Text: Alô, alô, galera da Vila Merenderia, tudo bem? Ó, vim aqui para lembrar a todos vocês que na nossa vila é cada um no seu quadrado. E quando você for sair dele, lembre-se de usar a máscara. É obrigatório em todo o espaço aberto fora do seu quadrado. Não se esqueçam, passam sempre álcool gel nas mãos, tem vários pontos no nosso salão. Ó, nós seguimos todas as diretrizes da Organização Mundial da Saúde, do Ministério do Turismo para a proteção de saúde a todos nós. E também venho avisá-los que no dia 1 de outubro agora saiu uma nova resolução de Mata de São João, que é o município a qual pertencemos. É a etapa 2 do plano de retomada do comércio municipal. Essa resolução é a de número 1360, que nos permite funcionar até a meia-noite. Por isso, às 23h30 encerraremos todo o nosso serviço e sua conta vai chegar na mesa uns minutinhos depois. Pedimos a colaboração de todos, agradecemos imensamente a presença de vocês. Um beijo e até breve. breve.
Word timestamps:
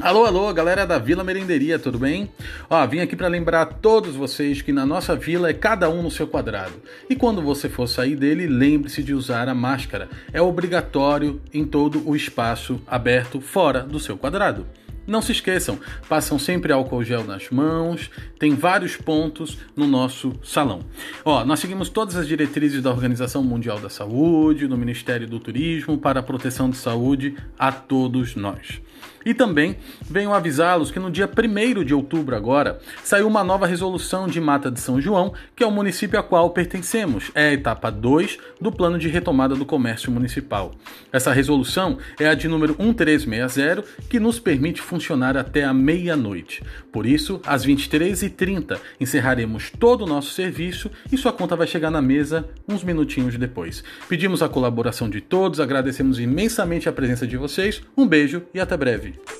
Alô, 0.00 0.24
alô, 0.24 0.54
galera 0.54 0.86
da 0.86 0.96
Vila 0.96 1.24
Merenderia, 1.24 1.76
tudo 1.76 1.98
bem? 1.98 2.30
Ó, 2.70 2.86
vim 2.86 3.00
aqui 3.00 3.16
para 3.16 3.26
lembrar 3.26 3.62
a 3.62 3.66
todos 3.66 4.14
vocês 4.14 4.62
que 4.62 4.70
na 4.72 4.86
nossa 4.86 5.16
vila 5.16 5.50
é 5.50 5.52
cada 5.52 5.90
um 5.90 6.04
no 6.04 6.10
seu 6.10 6.28
quadrado. 6.28 6.74
E 7.10 7.16
quando 7.16 7.42
você 7.42 7.68
for 7.68 7.88
sair 7.88 8.14
dele, 8.14 8.46
lembre-se 8.46 9.02
de 9.02 9.12
usar 9.12 9.48
a 9.48 9.54
máscara. 9.56 10.08
É 10.32 10.40
obrigatório 10.40 11.40
em 11.52 11.64
todo 11.64 12.08
o 12.08 12.14
espaço 12.14 12.80
aberto 12.86 13.40
fora 13.40 13.82
do 13.82 13.98
seu 13.98 14.16
quadrado. 14.16 14.64
Não 15.04 15.20
se 15.20 15.32
esqueçam, 15.32 15.80
passam 16.08 16.38
sempre 16.38 16.72
álcool 16.72 17.02
gel 17.02 17.24
nas 17.24 17.50
mãos, 17.50 18.08
tem 18.38 18.54
vários 18.54 18.96
pontos 18.96 19.58
no 19.74 19.86
nosso 19.86 20.32
salão. 20.44 20.82
Ó, 21.24 21.44
nós 21.44 21.58
seguimos 21.58 21.88
todas 21.88 22.14
as 22.14 22.28
diretrizes 22.28 22.82
da 22.82 22.90
Organização 22.90 23.42
Mundial 23.42 23.80
da 23.80 23.88
Saúde, 23.88 24.68
do 24.68 24.78
Ministério 24.78 25.26
do 25.26 25.40
Turismo 25.40 25.98
para 25.98 26.20
a 26.20 26.22
proteção 26.22 26.70
de 26.70 26.76
saúde 26.76 27.34
a 27.58 27.72
todos 27.72 28.36
nós. 28.36 28.80
E 29.24 29.34
também 29.34 29.76
venho 30.08 30.32
avisá-los 30.32 30.90
que 30.90 30.98
no 30.98 31.10
dia 31.10 31.28
1 31.28 31.84
de 31.84 31.94
outubro 31.94 32.34
agora 32.34 32.78
saiu 33.04 33.26
uma 33.26 33.44
nova 33.44 33.66
resolução 33.66 34.26
de 34.26 34.40
Mata 34.40 34.70
de 34.70 34.80
São 34.80 35.00
João, 35.00 35.34
que 35.54 35.62
é 35.62 35.66
o 35.66 35.70
município 35.70 36.18
a 36.18 36.22
qual 36.22 36.50
pertencemos. 36.50 37.30
É 37.34 37.48
a 37.48 37.52
etapa 37.52 37.90
2 37.90 38.38
do 38.60 38.72
plano 38.72 38.98
de 38.98 39.08
retomada 39.08 39.54
do 39.54 39.66
comércio 39.66 40.10
municipal. 40.10 40.72
Essa 41.12 41.32
resolução 41.32 41.98
é 42.18 42.26
a 42.26 42.34
de 42.34 42.48
número 42.48 42.74
1360, 42.78 43.84
que 44.08 44.18
nos 44.18 44.40
permite 44.40 44.80
funcionar 44.80 45.36
até 45.36 45.64
a 45.64 45.74
meia-noite. 45.74 46.62
Por 46.92 47.06
isso, 47.06 47.40
às 47.44 47.66
23h30 47.66 48.78
encerraremos 49.00 49.70
todo 49.70 50.04
o 50.04 50.06
nosso 50.06 50.30
serviço 50.30 50.90
e 51.12 51.16
sua 51.16 51.32
conta 51.32 51.54
vai 51.56 51.66
chegar 51.66 51.90
na 51.90 52.00
mesa 52.00 52.48
uns 52.68 52.82
minutinhos 52.82 53.36
depois. 53.36 53.84
Pedimos 54.08 54.42
a 54.42 54.48
colaboração 54.48 55.08
de 55.08 55.20
todos, 55.20 55.60
agradecemos 55.60 56.18
imensamente 56.18 56.88
a 56.88 56.92
presença 56.92 57.26
de 57.26 57.36
vocês. 57.36 57.82
Um 57.96 58.06
beijo 58.06 58.42
e 58.54 58.60
até 58.60 58.76
breve. 58.76 58.87
breve. 58.88 59.37